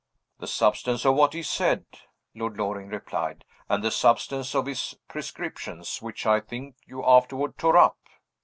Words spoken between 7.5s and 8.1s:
tore up?"